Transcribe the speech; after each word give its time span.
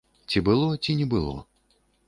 Ці 0.31 0.41
было, 0.47 0.69
ці 0.87 0.97
не 1.03 1.07
было. 1.13 1.37